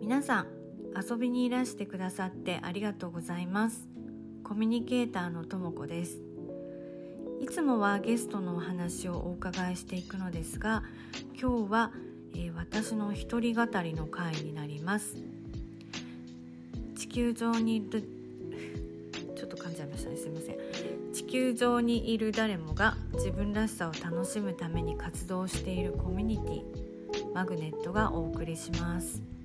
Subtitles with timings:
[0.00, 0.46] 皆さん
[0.96, 3.86] 遊びにいらしてくださってありがとうございます。
[4.44, 6.18] コミュニケーターのともこです。
[7.40, 10.82] いつもはゲストのお話をお伺いしていくのですが
[11.38, 11.92] 今日は、
[12.34, 15.16] えー、私の一人語りの回になります。
[16.96, 18.02] 地球上にいる
[19.36, 20.16] ちょっと噛んじゃいましたね。
[20.16, 20.56] すいません。
[21.12, 29.35] 地球上にいる誰もが自分らしさを楽しむために活動しているコミュニティマグネットがお送りします。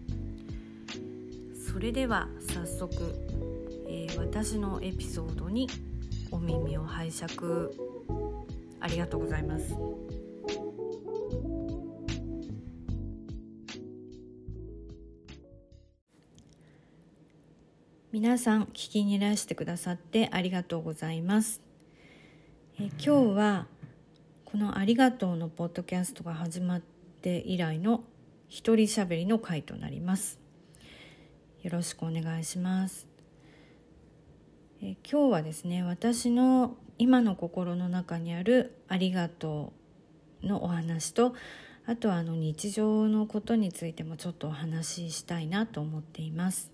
[1.71, 2.93] それでは早速、
[3.87, 5.69] えー、私のエピソードに
[6.29, 7.33] お耳を拝借
[8.81, 9.73] ありがとうございます。
[18.11, 21.61] 皆さん聞きにいらしてくださってありがとうございます。
[22.77, 23.67] え今日は
[24.43, 26.81] この「ありがとう」のポッドキャストが始まっ
[27.21, 28.03] て以来の
[28.49, 30.40] 一人しゃべりの回となります。
[31.61, 33.07] よろしくお願いします。
[34.81, 39.71] え今日はですね私の今の心の中にある「ありがと
[40.41, 41.35] う」のお話と
[41.85, 46.71] あとはあの日常のことについてもちょっとお話ししたいなと思っています。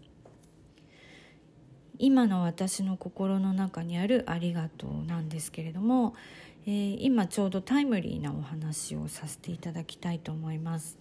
[2.00, 6.14] 今の私の心の中にある「ありがとう」なんですけれども、
[6.66, 10.98] えー、今ちょうどタイムリーなお話をさせていただきたいと思います。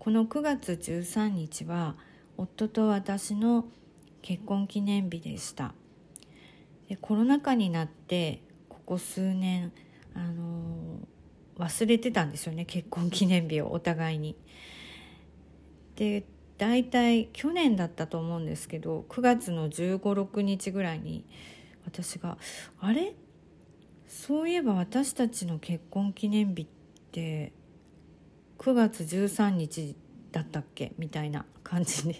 [0.00, 1.96] この9月13日は
[2.36, 3.66] 夫と私の
[4.22, 5.74] 結婚記念日でした。
[6.88, 9.72] でコロナ禍になってここ数年
[10.14, 11.00] あの
[11.58, 14.36] 忘れてたんですよね結婚記念日をお互いに。
[15.96, 16.24] で
[16.58, 21.24] 大体去年だったと思うんですけど9月の1 5 6日ぐらいに
[21.84, 22.38] 私が
[22.80, 23.14] 「あれ？
[24.08, 26.66] そういえば私たちの結婚記念日っ
[27.10, 27.52] て
[28.58, 29.96] 9月13日
[30.36, 32.16] だったっけ?」みたいな感じに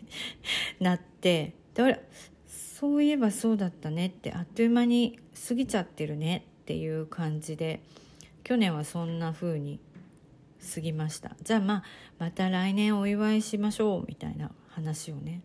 [0.80, 1.98] なって「だから
[2.46, 5.18] そういえばそうだったねってあっという間に
[5.48, 7.80] 過ぎちゃってるねっていう感じで
[8.44, 9.80] 去年はそんな風に
[10.74, 11.84] 過ぎましたじゃあまあ
[12.18, 15.42] また来年お祝いしましょうみたいな話をね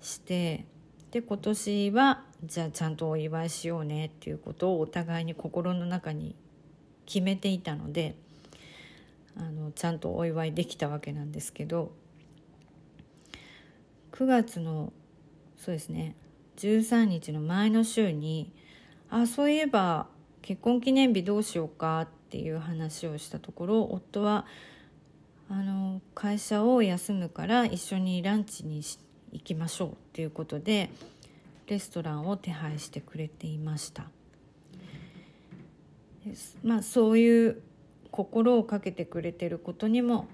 [0.00, 0.66] して
[1.10, 6.34] で今年はじゃあちゃんとお祝いしようねっていうことをお互いに心の中に
[7.06, 8.16] 決めていたので
[9.36, 11.92] あのちゃんとお祝いできたわけなんですけど
[14.12, 14.92] 9月の
[15.56, 16.14] そうですね
[16.56, 18.52] 13日の前の週に
[19.10, 20.06] あそういえば
[20.42, 24.46] 結婚記念日どうしようかっていう話をしたところ夫は
[25.48, 28.82] あの会社を休むから一緒にランチに
[29.32, 30.90] 行きましょうっていうことで
[31.66, 34.08] レストランを手配してくれていました。
[36.62, 37.62] まあそういう
[38.12, 40.28] 心をかけてくれてることにも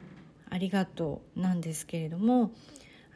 [0.50, 2.50] ありがとうなんですけれども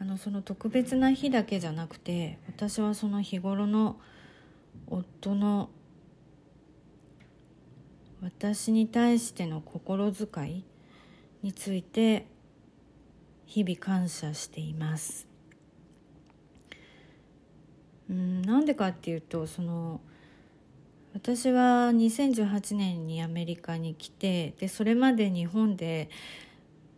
[0.00, 4.00] あのその特別な日だけじゃなくて私はその日頃の
[4.86, 5.68] 夫の
[8.22, 10.64] 私に対しての心遣い
[11.42, 12.26] について
[13.46, 15.26] 日々感謝しています。
[18.08, 20.00] うんなんでかっていうとその
[21.14, 26.08] 私は2018年にアメリカに来てでそれまで日本で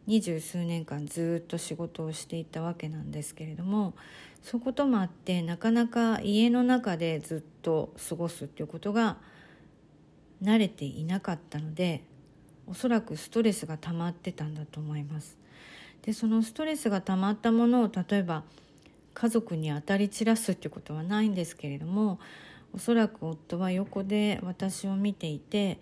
[0.06, 3.94] 二十数年間ずっと仕事をしていたわけなんですけれども
[4.42, 9.16] そういうこともあってなかなか家の中でずっと過ごすっていうことが
[10.42, 12.04] 慣れていなかったので
[12.66, 15.36] おそらくストレスが溜まってたんだと思います。
[16.02, 18.44] でそのストレスが溜まったものを例えば
[19.14, 22.18] 家族に当たり散らすっていうことはないんですけれども
[22.74, 25.78] おそらく夫は横で私を見ていて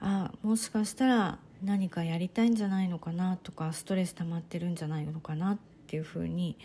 [0.00, 6.56] あもしかしたら何かやりたいんじゃないのかなとかストレス溜まってるんじゃないのかなっていうふうに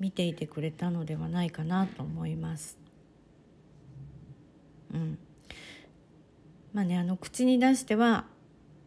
[0.00, 2.78] 見ていてくれたのではないかなと思います。
[4.92, 5.18] うん、
[6.72, 8.26] まあねあの口に出しては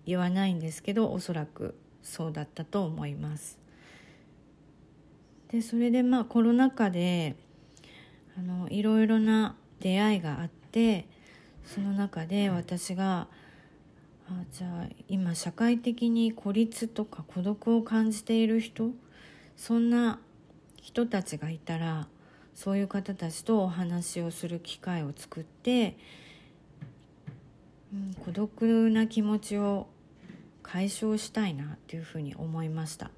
[0.05, 3.59] 言わないんですけどおそらくそうだったと思います。
[5.51, 7.35] でそれでまあコロナ禍で
[8.37, 11.07] あのいろいろな出会いがあって
[11.65, 13.27] その中で私が
[14.29, 18.91] あじゃあ今社会的に孤立とか孤独を感じている人
[19.55, 20.19] そんな
[20.81, 22.07] 人たちがいたら
[22.53, 25.97] そういう方たちとお話をする機会を作って、
[27.93, 29.87] うん、孤独な気持ちを
[30.63, 33.11] 解消したいなっていうふうに思いました。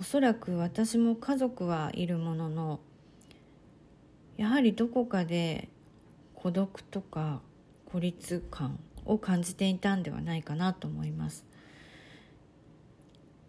[0.00, 2.80] おそらく私も家族はいるものの
[4.36, 5.68] やはりどこかで
[6.34, 7.40] 孤独とか
[7.86, 11.44] 孤立感を感じていたんではないかなと思います。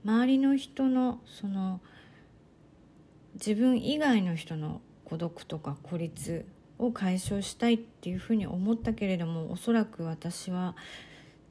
[0.04, 1.82] 周りの人のその
[3.34, 6.46] 自分以外の人の孤独とか孤立
[6.78, 10.76] を解消したいっていうふうに思ったけれどもおそらく私は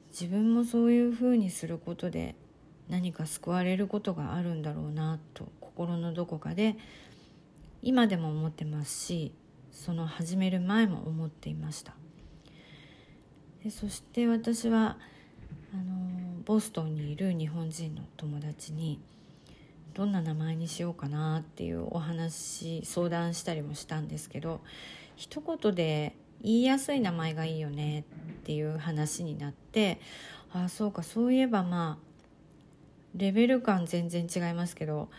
[0.09, 2.35] 自分もそういうふうにすることで
[2.89, 6.77] 何か救われることがあるんだろうなと心のどこかで
[7.85, 9.31] 今でも思ってますし
[9.71, 11.93] その始める前も思っていました。
[13.63, 14.97] でそして私は
[15.71, 18.99] あのボストンにいる日本人の友達に
[19.93, 24.61] どんな名前にしようかなっていうお話相談したりもしたんですけど
[25.15, 28.03] 一言で言いやすい名前がいいよねっ
[28.43, 29.99] ていう話になって
[30.51, 32.05] ああそうかそういえばまあ
[33.15, 35.09] レベル感全然違いますけど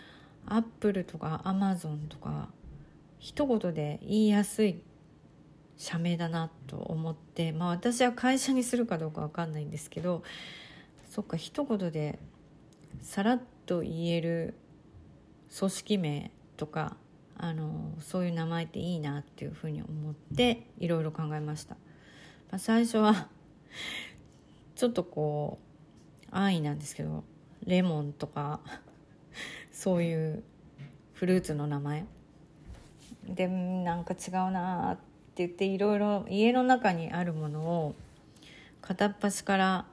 [0.47, 2.49] アップルとかアマゾンとか
[3.19, 4.83] 一言で言いやすい
[5.77, 10.23] 社名だなと思ってまあ私は会社にするかどうか分かんないんですけど
[11.11, 12.19] そっか一言で
[13.03, 14.55] さらっと言える
[15.57, 16.97] 組織名とか
[17.39, 21.75] あのそういう名前っていいなっていうふうに思っていろいろ考えました、
[22.51, 23.29] まあ、最初は
[24.75, 25.59] ちょっとこ
[26.25, 27.25] う安易なんですけど
[27.65, 28.61] レモンとか
[29.73, 30.43] そういう
[31.13, 32.07] フルーツの名前。
[33.29, 37.95] でなんか違うなって言っていろいろ家の中にあるものを
[38.81, 39.87] 片っ端から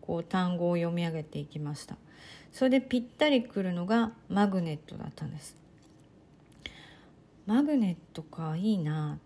[0.00, 1.96] こう単語を読み上げていきました。
[2.52, 5.56] それでぴったりくるのがマグネットだったんです。
[7.46, 9.18] マグネットかいいな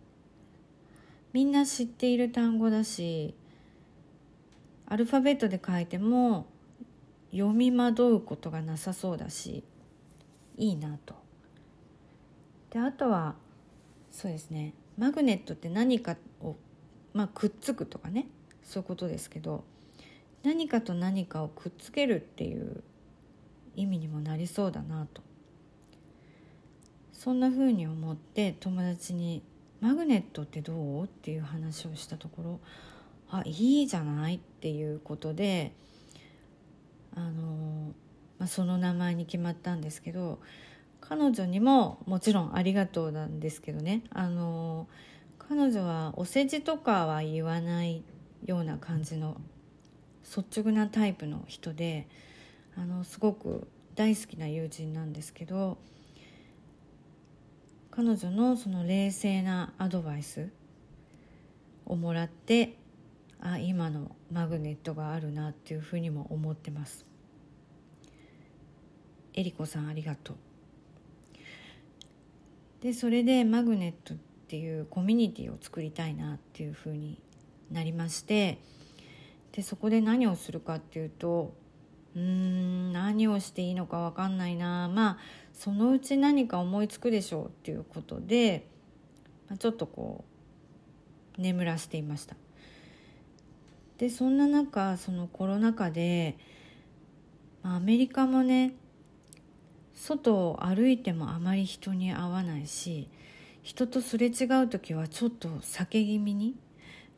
[1.33, 3.35] みんな知っている単語だし
[4.87, 6.47] アルファベットで書いても
[7.33, 9.65] 読み惑うことがなさそうだし
[10.57, 11.24] いいなと。
[12.75, 13.37] であとは
[14.11, 14.75] そうですね。
[14.99, 16.57] マグネットって何かを、
[17.13, 18.27] まあ、くっつくとかね。
[18.65, 19.63] そういうことですけど
[20.43, 22.83] 何かと何かをくっつけるっていう
[23.77, 25.23] 意味にもなりそうだなと。
[27.13, 29.43] そんな風に思って友達に
[29.81, 32.61] 「マグネットってどう?」っていう話をしたところ
[33.31, 35.73] 「あいいじゃない」っていうことで
[37.15, 37.95] あの、
[38.39, 40.41] まあ、その名前に決まったんですけど
[41.07, 44.03] 彼女にももちろんありがとうなんですけどね。
[44.11, 44.89] あの
[45.39, 48.03] 彼女はお世辞とかは言わない
[48.47, 49.37] ような感じの
[50.25, 52.09] 率直なタイプの人で
[52.77, 55.77] あのすごく大好きな友人なんですけど
[57.91, 60.49] 彼女のその冷静なアドバイス
[61.85, 62.77] をもらって
[63.41, 67.05] あ今のマグネットがあるなっていうふうにも思ってます。
[69.35, 70.37] えりこさんありがとう。
[72.85, 74.17] でそれでマグネットっ
[74.47, 77.19] ていうコミュニティを作りたいなっていうふうに
[77.71, 78.59] なりまして
[79.53, 81.55] でそこで何をするかっていうと
[82.15, 84.89] うーん何をしていいのか分かんないな。
[84.89, 85.19] まあ
[85.55, 88.69] そのうち何か思いつくでしょうっていうことで、
[89.49, 90.25] まあ、ちょっとこ
[91.39, 92.37] う眠らせていました。
[93.97, 96.37] でそんな中そのコロナ禍で、
[97.63, 98.75] ま、アメリカもね
[99.95, 103.09] 外を歩いてもあまり人に会わないし
[103.63, 106.57] 人とすれ違う時はちょっと避け気味に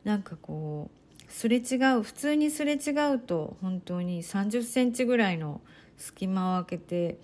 [0.03, 5.59] なんかこうすれ違う普通にすれ違うと本当に3 0センチぐらいの
[5.97, 7.17] 隙間を空けて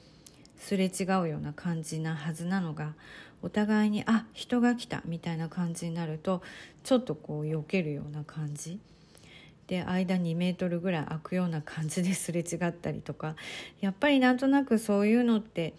[0.57, 2.93] すれ違うような感じなはずなのが
[3.41, 6.41] お互いにあ人が来たみたいな感じになると
[6.83, 8.79] ちょっとこう避けるような感じ。
[9.67, 13.35] で間2メートルぐらい空くような感じですれ違ったりとか
[13.79, 15.73] やっぱりなんとなくそういうのって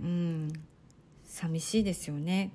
[0.00, 0.52] うん
[1.24, 2.50] 寂しいですよね。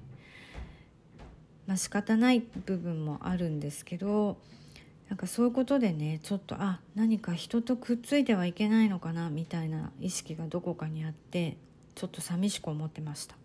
[1.68, 4.38] まあ仕方ない部分もあるんですけど
[5.10, 11.58] なんかそういうことでねちょっとあ何か人とくっついてはいけないのかなみたいな意識がどこかにあって
[11.96, 13.39] ちょっと寂しく思ってました。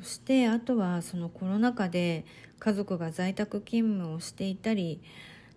[0.00, 2.24] そしてあとはそのコロナ禍で
[2.58, 5.00] 家族が在宅勤務をしていたり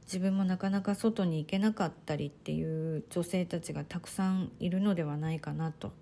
[0.06, 5.94] 自分もなかなか外に行けなかったりっていう女性たちがたくさんいるのではないかなと。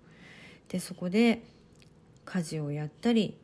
[0.68, 1.42] でそこで
[2.24, 3.36] 家事をやったり、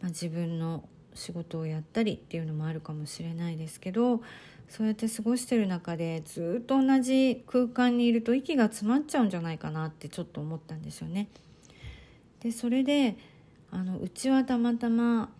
[0.00, 4.20] まあ、自分の仕事をやったりっていうのもあるかもしれないですけど
[4.68, 11.28] そうやって過ごしてる中でずっと同じ空間にいると息が詰まっちゃうんじゃないかなってちょっと思ったんですよね。
[12.40, 13.16] でそれで
[13.74, 15.30] あのうちはたまたま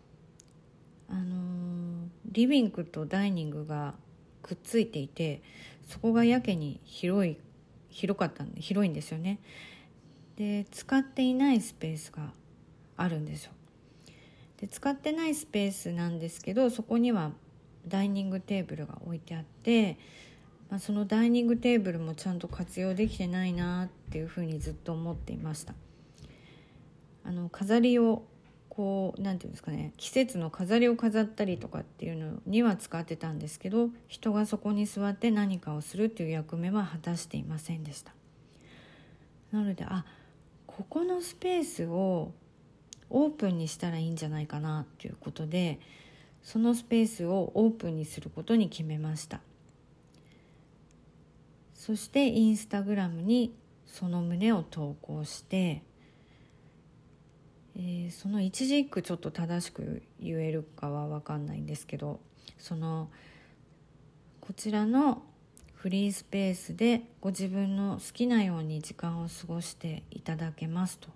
[1.09, 3.95] あのリビングとダイニングが
[4.43, 5.41] くっついていて
[5.89, 7.37] そこがやけに広い
[7.91, 9.39] 広かったんで広いんですよね。
[10.37, 12.33] で使っていないスペースが
[12.97, 13.53] あるんですよ。
[14.61, 17.31] で使ってないスペースなんですけどそこには
[17.87, 19.97] ダイニングテーブルが置いてあって
[20.71, 25.75] まあ、そのダイニングテーブルもちゃんと活用できてないなっていうふうにずっと思っていました
[27.25, 28.25] あの飾りを
[28.69, 38.13] こう何て言うんですかね季節の飾りを飾ったりとかっていうのには使ってたんですけど人がそこに座って何かをするっていう役目は果たしていませんでした。
[39.53, 40.05] なのであ
[40.67, 42.33] ここのスペースを
[43.11, 45.79] オープンにしたらいいんじゃないかなということで
[46.43, 49.41] そのスペースをオープンにすることに決めました。
[51.75, 53.55] そしてインスタグラムに
[53.87, 55.83] その旨を投稿して
[57.77, 62.21] えー、その一字一句ちょっと正しく言えるかは分かんないんですけど
[62.59, 63.09] その
[64.41, 65.23] こちらの
[65.75, 71.09] フリースペースでご自分の好きなように時間を過ごしていただけますと。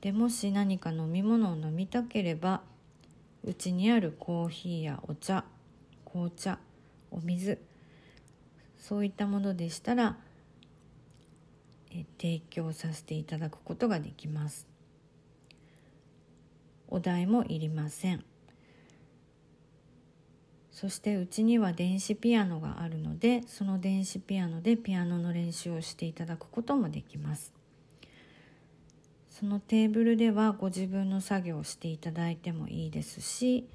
[0.00, 2.62] でもし何か飲み物を飲みたければ
[3.44, 5.44] うちにあるコーヒーやお茶
[6.04, 6.58] 紅茶
[7.10, 7.58] お水
[8.78, 10.16] そういったものでしたら
[11.90, 14.69] え提供させていただくことができます。
[16.90, 18.24] お題もいりません。
[20.70, 27.52] そしてうちには電子ピアノがあるのでその電子ピアノでピアノの練習をしていただくこともできます。
[29.28, 33.66] そのテーブルではご自分の作業をしていただいてもいいですし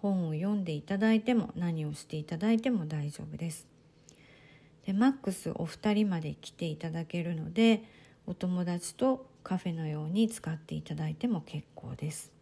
[0.00, 3.66] 本を読んでいただいても何をしていただいても大丈夫です。
[4.86, 7.82] でマックスお二人まで来ていただけるので
[8.26, 12.32] お友達とカフェのように使っていただいても結構です。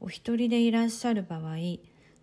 [0.00, 1.56] お一人でいらっしゃる場合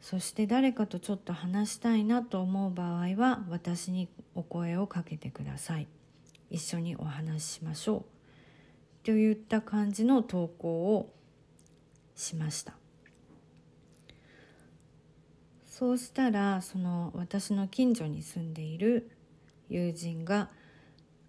[0.01, 5.87] そして誰かとちょっと話したいなと思う場合は私にお声をかけてください。
[6.51, 8.05] 一緒にお話ししましょ
[9.01, 9.05] う。
[9.05, 11.11] といった感じの投稿を
[12.15, 12.75] しました。
[15.65, 19.09] そうしたらその私の近所に住んでいる
[19.69, 20.51] 友人が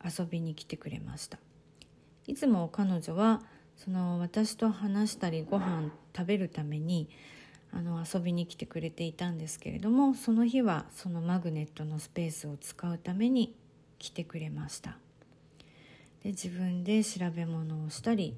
[0.04, 1.38] 遊びに来てくれました。
[2.30, 3.42] いつも彼女は
[3.75, 7.08] その私と話したりご飯食べるために
[7.72, 13.56] あの遊びに来てくれていたんですけれどもその日はそのマグネットのスペースを使うために
[13.99, 14.96] 来てくれました。
[16.22, 18.37] で自分で調べ物をしたり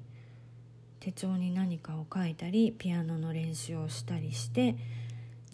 [0.99, 4.75] 手帳に何かを書いたりピアノの練習をしたりして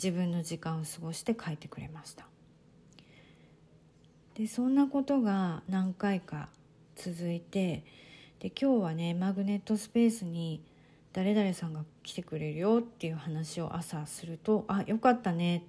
[0.01, 2.25] 自分の時間を過ごして書いてくれました。
[4.35, 6.47] でそんなことが何回か
[6.95, 7.83] 続いて
[8.39, 10.63] で今日はねマグネットスペースに
[11.11, 15.63] 誰々さんが来てくれるよっていう話を朝すると「あよかったね」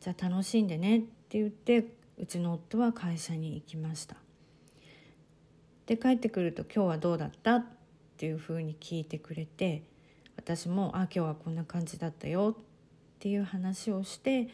[0.00, 0.98] じゃあ楽しんでね。
[0.98, 1.84] って言って
[2.18, 4.16] うちの夫は会社に行きました。
[5.86, 7.66] で帰ってくると「今日はどうだった?」っ
[8.16, 9.82] ていうふうに聞いてくれて
[10.36, 12.62] 私も「あ今日はこんな感じだったよ」っ
[13.20, 14.48] ていう話をして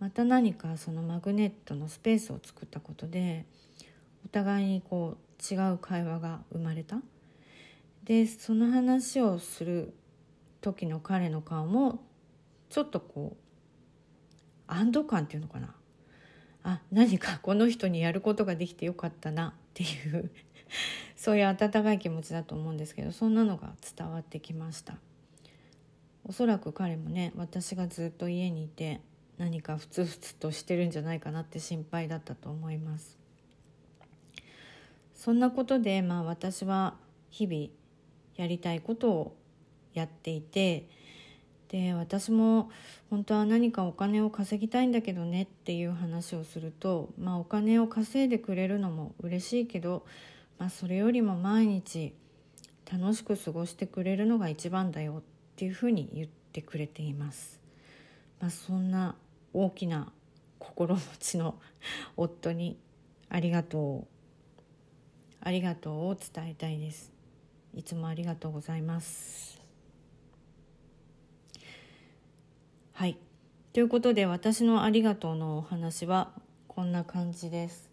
[0.00, 3.44] また何かそのマグネットのスペースを作ったことで
[4.24, 6.98] お互いにこう違う会話が生まれた？
[8.04, 9.94] でその話をする
[10.60, 12.02] 時の彼の顔も
[12.70, 13.40] ちょっとこう
[14.66, 15.74] 安堵感っていうのかな？
[16.62, 20.30] あ何かこの人にやることができてよかったなっていう
[21.16, 24.96] そういう温かい気持ちだと思うんですけどそんなのが伝わってきました。
[26.26, 29.02] おそらく彼もね私がずっと家にいて
[29.36, 33.18] 何かふつふつとしてるんじゃないかなって心配だったと思います。
[35.24, 36.96] そんなことで、まあ、私は
[37.30, 37.68] 日々
[38.36, 39.36] やりたいことを
[39.94, 40.86] やっていて
[41.68, 42.70] で私も
[43.08, 50.04] 本当は何かお金を稼ぎたいんだけどねっていう話をすると、まあ、お金を稼いでくれるのも嬉しいけど、
[50.58, 52.12] まあ、それよりも毎日
[52.92, 55.22] 楽しく過ごしてくれるのが一番だよっ
[55.56, 57.58] ていうふうに言ってくれています。
[58.42, 59.14] まあ、そんな
[59.54, 60.12] 大きな
[60.58, 61.54] 心持ちの
[62.14, 62.76] 夫に
[63.30, 64.13] ありがとう
[65.44, 67.12] ありがとうを伝えたいです。
[67.74, 69.60] いつもありがとうございます。
[72.94, 73.18] はい。
[73.74, 76.30] ということで私のありがとうのお話は
[76.66, 77.90] こんな感じです。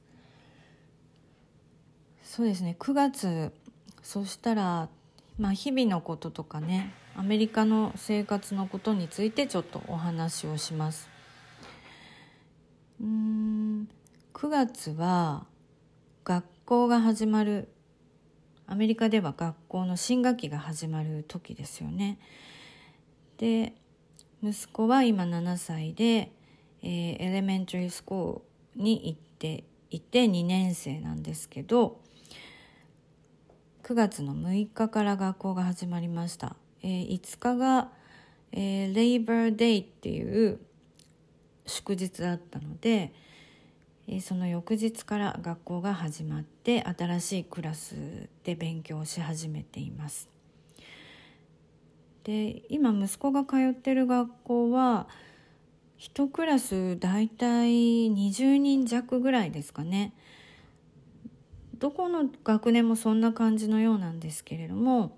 [2.24, 2.78] そうですね。
[2.80, 3.52] 9月
[4.02, 4.88] そしたら
[5.38, 11.10] まあ日々のこととかねアメリカの生活のことについてちょっとお話をします。
[13.02, 13.90] うん
[14.34, 15.46] 9月は
[16.24, 17.70] 学校が始まる
[18.68, 22.20] アメリカでは学校の新学期が始まる時ですよね。
[23.38, 23.74] で
[24.44, 26.32] 息子は今7歳で、
[26.82, 32.00] えー、エレメンタリースコールに行っていて2年生なんですけど
[33.84, 36.56] 9月の6日から学校が始まりました。
[36.84, 37.90] えー、5日が、
[38.52, 40.60] えー、レイバーデイっていう
[41.66, 43.14] 祝日だったので
[44.20, 47.96] その翌日から学校が始まって新しいクラス
[48.44, 50.30] で勉強し始めています。
[52.24, 55.08] で今息子が通ってる学校は
[56.00, 60.14] 1クラス大体20人弱ぐらいですかね。
[61.78, 65.18] どこの学年もそんな感じのようなんですけれども、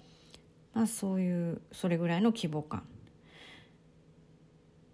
[0.74, 2.84] まあ、そういうそれぐらいの規模感。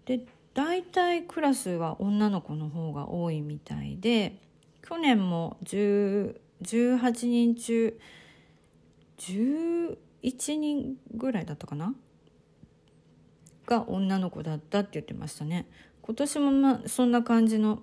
[0.04, 4.36] で大体クラスは女の子の方が多いみたいで
[4.82, 6.34] 去年も18
[7.26, 7.98] 人中
[9.18, 9.96] 11
[10.56, 11.94] 人ぐらいだったかな？
[13.66, 15.66] が女の子だったって言ってましたね。
[16.02, 17.82] 今年もまあそんな感じの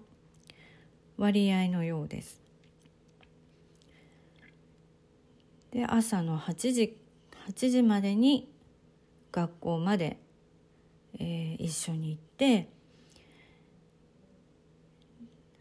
[1.18, 2.42] 割合のようです。
[5.72, 6.98] で朝の8時
[7.48, 8.52] 8時までに
[9.32, 10.20] 学校まで
[11.20, 12.70] えー、一緒に行って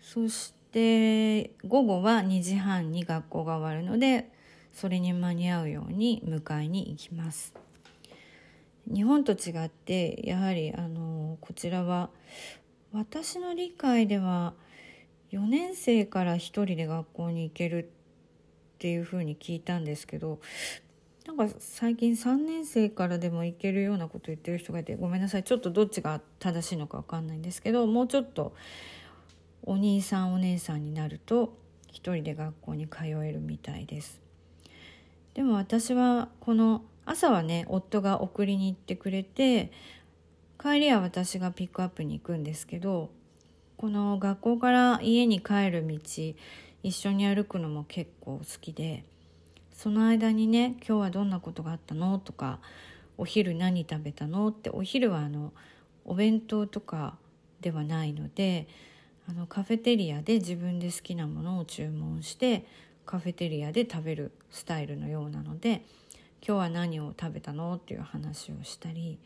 [0.00, 4.30] そして午後は2時半に学校が終わるので
[4.72, 7.54] それに間に合うように迎えに行きます。
[8.86, 12.08] 日本と違ってやはりあのこちらは
[12.92, 14.54] 私の理解では
[15.32, 17.90] 4年生から1人で学校に行ける
[18.76, 20.38] っていうふうに聞いたんですけど
[21.26, 28.54] なんか最近3年生からでもいけるようなこと言ってる人がいてごめんなさいちょっとどっちが正しいのか分かんないんですけどもうちょっと
[29.64, 34.20] お兄さんお姉さんになると一人で学校に通えるみたいです。
[35.34, 39.72] でも私はこの朝はね夫が送りに行ってくれて
[40.62, 43.10] 帰りは私がピックアップに行くんですけど
[43.76, 45.98] この学校から家に帰る道
[46.82, 49.04] 一緒に歩くのも結構好きで。
[49.76, 52.60] その間にね「今日はどんなことがあったの?」とか
[53.18, 55.52] 「お昼何食べたの?」ってお昼はあの
[56.04, 57.18] お弁当とか
[57.60, 58.66] ではないので
[59.28, 62.64] あのカフェテリアで自分で好きなものを注文して
[63.04, 65.84] カフェテリアで食べるスタイルのようなので
[66.46, 69.18] 「今日は何を食べたの?」っていう話をしたり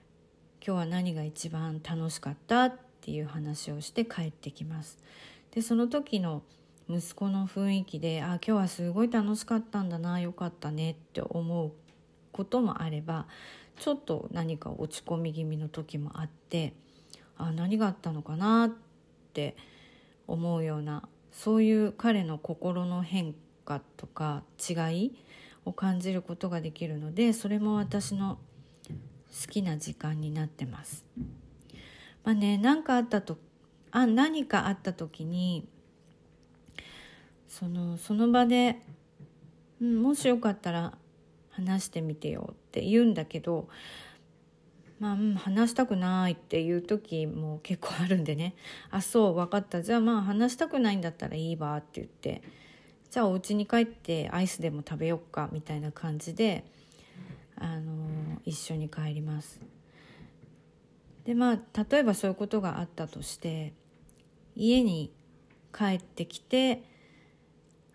[0.66, 4.98] 「今日は何が一番楽しかった?」っていう話をして帰ってきます。
[5.52, 6.42] でその時の
[6.88, 11.72] 息子の雰囲気であ今日はすごい楽しかったんだなよかったねって思う
[12.32, 13.26] こともあれば
[13.78, 16.74] ちょっと何か落ち込み気味の時もあって
[17.36, 18.70] あ何があったのかなっ
[19.32, 19.56] て
[20.28, 25.12] 思うようなそういう彼の心の変化とか違い
[25.64, 28.38] を感じることができるのでそれも私の
[28.88, 31.04] 好きな時間になってます。
[32.24, 33.38] まあね何かあったと
[33.90, 35.68] あ何かあった時に
[37.48, 38.80] そのその場で、
[39.80, 40.92] うん、もしよかったら
[41.50, 43.68] 話してみてよって言うんだけど
[44.98, 48.54] まあ、うん、話したくないっていう時も結構あるんでね
[48.90, 52.42] 「あそう分かったじゃあまあ話したくないんだったらいいわ」って言って
[53.10, 56.64] 「じゃあお家に帰ってアイスでも食べよっか」みたいな感じで、
[57.56, 59.60] あの一緒に帰ります。
[61.24, 63.74] でまあ例えばそういうことがあったとして
[64.54, 65.12] 家に
[65.76, 66.84] 帰ってきて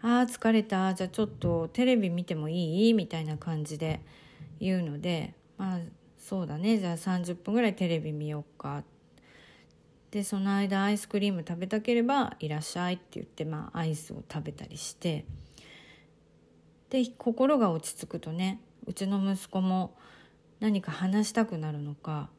[0.01, 0.93] あー疲れた。
[0.93, 2.93] じゃあちょっとテレビ見てもいい？
[2.93, 4.01] みたいな感じで
[4.59, 5.79] 言うのでまあ
[6.17, 6.77] そうだね。
[6.77, 8.83] じゃあ30分ぐらいテレビ見ようか。
[10.09, 15.25] でその間アイスクリーム食べたければいらっしゃいって言ってまあアイスを食べたりして。
[16.89, 19.95] で心が落ち着くとねうちの息子も
[20.59, 22.29] 何か話したくなるのか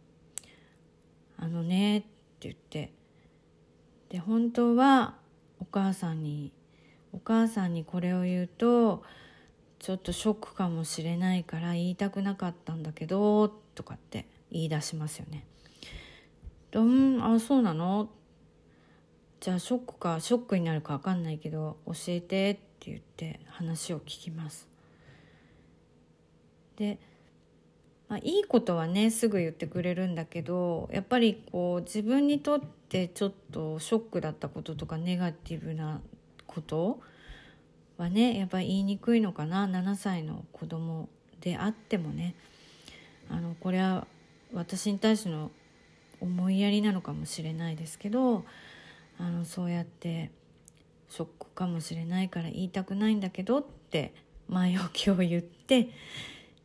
[1.39, 2.09] 「あのね」って
[2.41, 2.93] 言って。
[4.11, 5.17] で本当は
[5.59, 6.53] お母さんに
[7.13, 9.03] お母さんにこれを言うと
[9.79, 15.45] ちょっとショックかもしれないから言いたくなかったんだけどとかって言い出しますよね。
[16.73, 18.09] うんあそうなの？
[19.41, 24.69] じゃあショックかショックになるか分かんないけど教えてって言って話を聞きます。
[26.77, 26.99] で、
[28.09, 36.01] まあ、いいことはねすぐ言ってくれるんだけどやっぱりこう自分にとってちょっとショックだったこととかネガティブな
[36.55, 37.01] こと
[37.99, 39.67] はねやっぱ言いにくいのかな。
[39.67, 41.09] 7歳の子供
[41.41, 42.35] であってもね。
[43.31, 44.07] あのこれは
[44.53, 45.51] 私に対しての
[46.21, 48.45] 思いやりなのかもしれないですけど
[49.19, 50.31] あのそうやって
[51.09, 54.15] ショックかもしれないから言いたくないんだけどって
[54.49, 55.91] 前置きを言って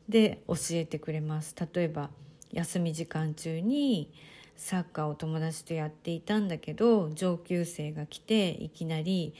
[0.09, 1.55] で教えてくれます。
[1.73, 2.09] 例えば
[2.51, 4.11] 休み時間中に
[4.55, 9.33] サッカーを友達とやっていたんだけど上級生が来ていきなり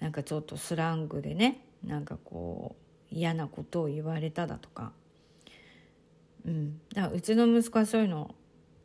[0.00, 2.76] なんかちょっとスラングでねなんかこ
[3.10, 4.92] う嫌なことを言われただとか、
[6.46, 8.34] うん、だからうちの息子はそういうの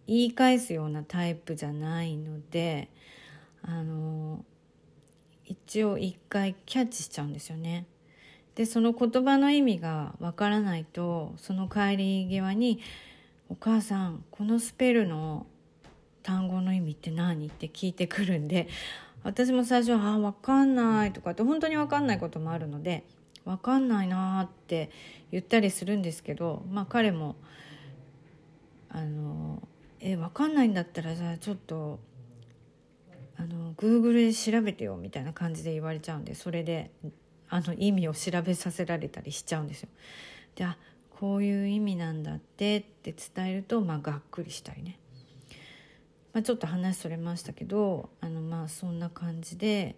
[0.08, 2.90] 言い返すようなタイプじゃないので
[3.62, 4.44] あの
[5.46, 7.86] 一応一回キャッチしちゃうんですよね。
[8.56, 12.80] でその言葉の意味がわからないとその帰り際に
[13.50, 15.48] 「お母さんこのスペルの
[16.24, 18.68] 単語の意味って何?」って聞いてくるんで
[19.24, 23.04] 私も最初は「あ分かんない」とかって本当に分かんないこともあるので
[23.46, 24.90] 「分かんないな」って
[25.32, 27.36] 言ったりするんですけどまあ彼も
[28.90, 29.68] あの
[30.00, 32.00] 「え分かんないんだったらじゃあちょっと
[33.38, 36.92] あの Google で調べてよ」みたいな感じで言われちゃうんでそれで
[37.50, 39.90] あの意味を調べさせられたりしちゃうんですよ。
[40.56, 40.78] であ
[41.20, 44.98] こういう意味なんだってって伝えると、まあ、がっくりしたりね。
[46.34, 49.96] まあ、ちょっと話それましたけどあのまあそんな感じで、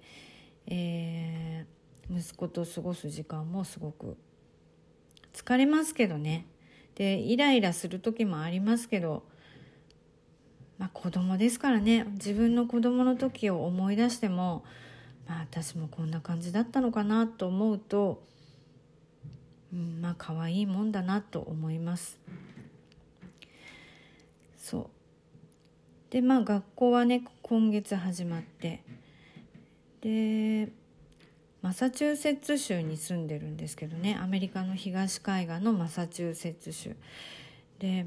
[0.67, 4.17] えー、息子と過ごす時間もすごく
[5.34, 6.46] 疲れますけどね。
[6.96, 9.24] でイライラする時もありますけど、
[10.78, 12.06] まあ、子供ですからね。
[12.12, 14.63] 自分の子供の時を思い出しても、
[15.28, 18.24] まあ、私もこんな感じだったのかなと思うと、
[19.74, 22.20] うん、まあ可愛いもんだなと思います。
[24.58, 25.00] そう。
[26.12, 28.84] でまあ学校はね今月始まって。
[30.02, 30.69] で
[31.62, 34.17] マサチューセッツ州に住んでるんですけどね。
[34.21, 36.95] アメリカの東海岸のマサチューセッツ州。
[37.80, 38.06] で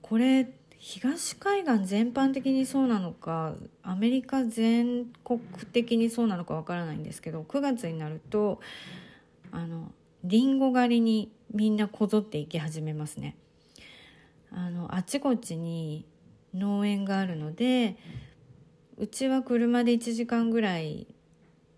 [0.00, 5.40] これ東海岸全般的にそうなのかアメリカ全国
[5.72, 8.60] 的にそうなのかわからないんですけど9月になると
[9.50, 9.92] あの
[10.24, 13.36] リンゴ狩りにみんなこぞって行き始めますね。
[14.50, 16.06] あのあちこちに
[16.54, 17.96] 農園があるので
[18.96, 21.06] うちは車で1時間ぐらい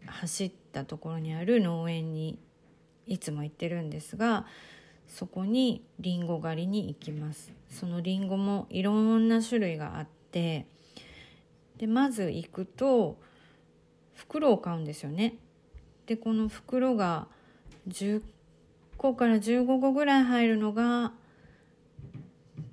[0.07, 2.39] 走ったところにある農園に
[3.07, 4.47] いつも行ってるんですが
[5.09, 7.53] そこにりんご狩りに行きます。
[7.71, 10.67] そのりんごもいろんな種類があって
[11.79, 13.17] でまず行くと
[14.15, 15.37] 袋を買うんですよね。
[16.07, 17.29] でこの袋が
[17.89, 18.23] 10
[18.97, 21.13] 個から15個ぐらい入るのが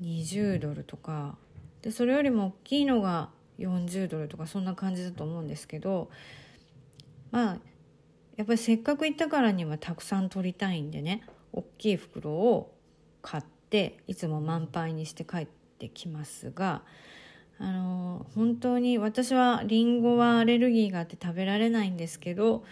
[0.01, 1.37] 20ドルとか
[1.83, 6.09] でそれよりも大きいのが40ドルとかそんな感じだと思うんですけど
[7.29, 7.57] まあ
[8.37, 12.73] やっぱりせっかく行ったからにはたくさん取りたいんでね大きい袋を
[13.21, 16.81] 買っていつも満杯にして帰ってきますが
[17.59, 22.63] あの本当に私はりんごはアレルギーがあって食べられないんですけど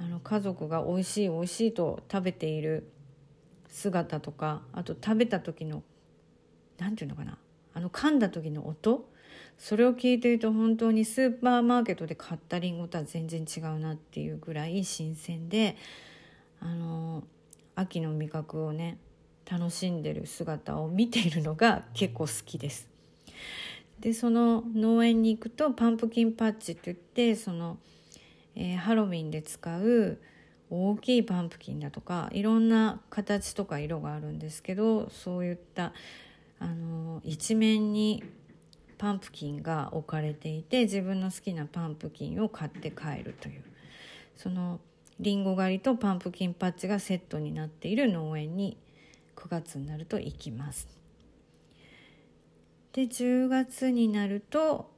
[0.00, 2.90] あの家族が美味しい美味しいと食べている
[3.68, 5.82] 姿とかあと食べた時の
[6.78, 7.38] 何て言うのかな
[7.76, 9.06] あの噛んだ時の音？
[9.58, 15.76] それを聞いてると本当にスーパーマーケットで買ったりんごとは全然違うなっていうぐらい新鮮で
[16.58, 17.22] あの
[17.74, 18.96] 秋の味覚をね
[19.50, 22.88] 楽しんでる姿を見ているのが結構好きです。
[24.00, 27.76] でその農園に行くとパンプキンパッチって言ってその、
[28.54, 30.18] えー、ハロウィンで使う
[30.70, 35.92] 大きいパンプキンだとかいろんな形とか色があるんですけどそういった
[36.58, 38.24] あの一面に
[38.98, 43.62] パンプキンが置かれていて自分の好きなパンプキンを買って帰るという
[44.36, 44.80] その
[45.20, 48.76] りんご狩りとパンプキンパッチがセットになっている農園に
[49.34, 50.88] 9月になると行きます。
[52.92, 54.90] で10月になると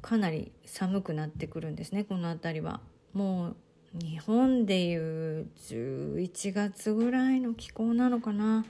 [0.00, 2.80] かなり寒くなってくるんですねこの辺りは。
[3.12, 3.56] もう
[3.94, 8.64] 日本でいう11月ぐらいの気候なのかな。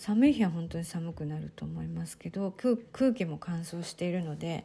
[0.00, 2.54] 寒い日は本当に寒くなると思いますけど
[2.92, 4.64] 空気も乾燥しているので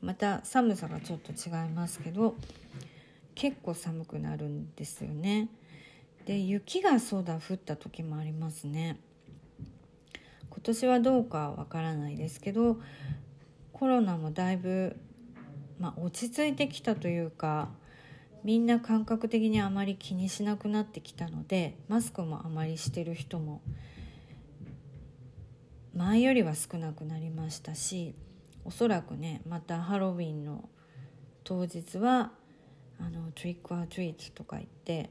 [0.00, 2.36] また寒さがちょっと違いますけど
[3.34, 5.48] 結構寒くなるんですよね。
[6.24, 9.00] で雪がそうだ降った時もありますね。
[10.50, 12.76] 今年はどうかわからないですけど
[13.72, 14.96] コロナもだいぶ、
[15.80, 17.70] まあ、落ち着いてきたというか
[18.44, 23.62] みんな感覚的にあまり気にしなくなってきたのでマスクもあまりしてる人も
[25.94, 28.14] 前よりは少なくなりましたし
[28.64, 30.68] おそらくねまたハロウィンの
[31.42, 32.30] 当日は
[33.00, 35.10] あのトリック・ア・トリートとか言って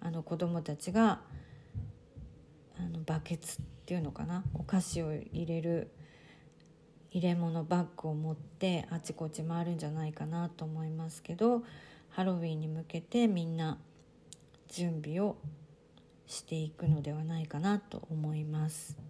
[0.00, 1.20] あの子供たちが
[2.78, 5.90] あのバケツっていうのかなお菓子を入れる
[7.10, 11.64] 入れ物バッグを持ってあちこち回るんじゃないかなと思いますけど
[12.10, 13.78] ハロウィンに向けてみんな
[14.68, 15.36] 準備を
[16.26, 19.09] していくのではないかなと思います。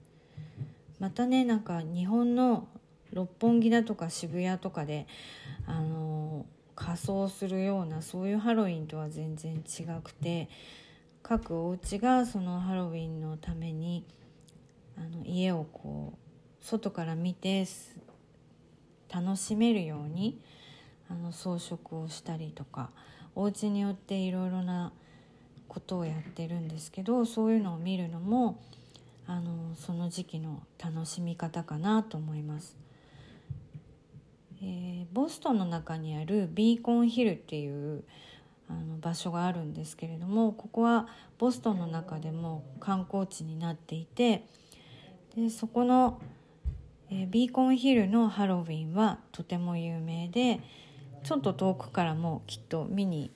[1.00, 2.68] またねなんか日本の
[3.12, 5.06] 六本木だとか渋谷とかで
[5.66, 10.48] あの仮装するようなそういうハロウィンとは全然違くて
[11.22, 14.04] 各お家がそのハロウィンのために
[14.96, 17.66] あの家をこう外から見て
[19.12, 20.40] 楽しめるように
[21.10, 22.90] あの装飾をしたりとか
[23.34, 24.92] お家によっていろいろな
[25.68, 28.60] ことをやってるんですけどそういうのを見るのも
[29.30, 32.76] あのその時期の楽しみ方かなと思います。
[34.60, 38.02] えー、ボストンの中にあるビーコンヒルっていう
[38.68, 41.06] あの場所があるんですけれどもここは
[41.38, 44.44] ボストンの中でも観光地になっていて
[45.36, 46.20] でそこの、
[47.08, 50.60] えー、ビーコンヒルのハロウィンはとても有名で
[51.22, 53.30] ちょっと遠くからもきっと見に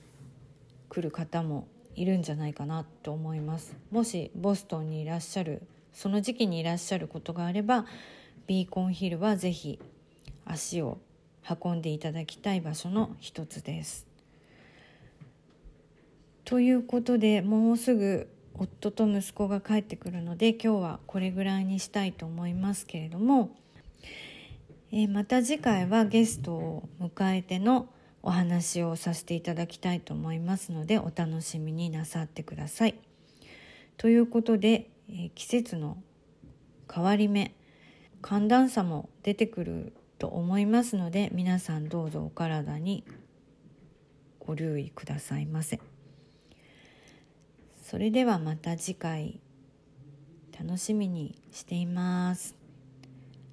[0.89, 5.63] 来る方もいるんじゃないかなと思いますもしボストンにいらっしゃる
[5.95, 7.85] その時期にいらっしゃることがあれば
[8.45, 9.79] ビーコンヒルは是非
[10.45, 10.99] 足を
[11.63, 14.05] 運んでいただきたい場所の一つです。
[16.43, 23.49] ということでもうすぐ夫と息子が帰ってくるので今日はこれぐらいにしたいと思いますけれども、
[24.91, 27.89] えー、また次回はゲストを迎えての
[28.21, 32.95] お話をさせていただきたいと思いますのでお楽しみになさってください。
[33.97, 35.97] ということで、え、季節の
[36.93, 37.53] 変わり目
[38.21, 43.03] 寒暖差も出てくると思いますので皆さんどうぞお体に
[44.39, 45.79] ご留意くださいませ。
[47.83, 49.39] それではまた次回
[50.57, 52.55] 楽しみにしています。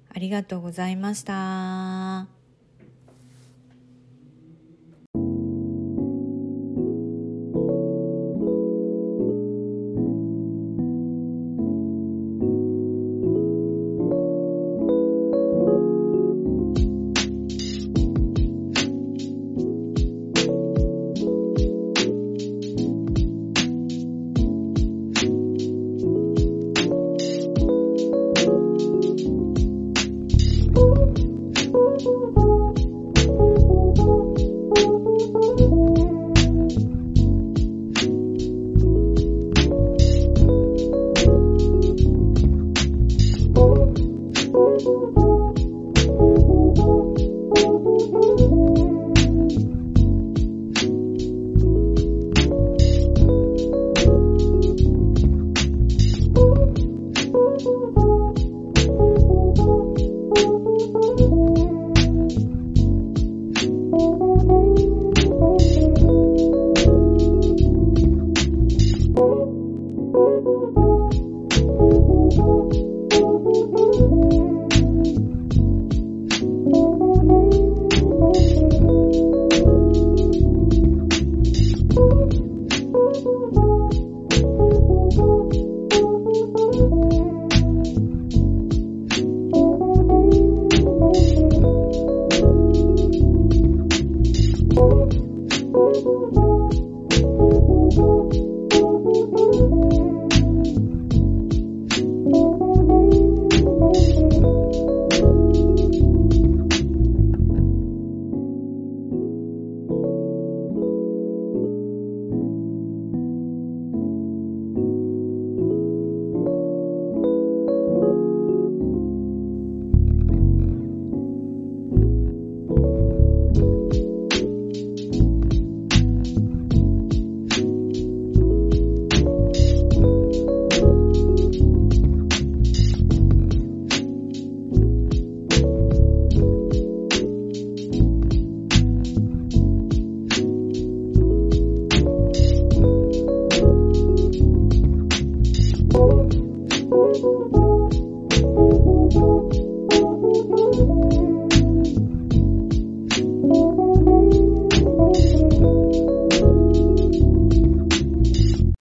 [0.09, 2.32] ありがとうございました。